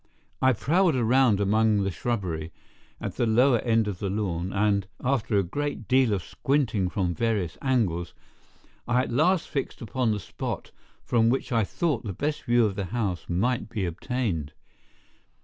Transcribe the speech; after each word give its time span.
I 0.41 0.53
prowled 0.53 0.95
around 0.95 1.39
among 1.39 1.83
the 1.83 1.91
shrubbery 1.91 2.51
at 2.99 3.17
the 3.17 3.27
lower 3.27 3.59
end 3.59 3.87
of 3.87 3.99
the 3.99 4.09
lawn 4.09 4.51
and, 4.51 4.87
after 5.03 5.37
a 5.37 5.43
great 5.43 5.87
deal 5.87 6.11
of 6.11 6.23
squinting 6.23 6.89
from 6.89 7.13
various 7.13 7.55
angles, 7.61 8.15
I 8.87 9.03
at 9.03 9.11
last 9.11 9.47
fixed 9.47 9.79
upon 9.79 10.11
the 10.11 10.19
spot 10.19 10.71
from 11.03 11.29
which 11.29 11.51
I 11.51 11.63
thought 11.63 12.03
the 12.03 12.13
best 12.13 12.45
view 12.45 12.65
of 12.65 12.73
the 12.75 12.85
house 12.85 13.29
might 13.29 13.69
be 13.69 13.85
obtained. 13.85 14.53